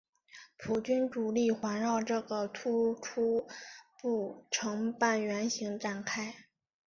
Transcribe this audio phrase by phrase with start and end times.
[0.57, 3.47] 普军主力环绕这个突出
[4.01, 6.33] 部成半圆形展开。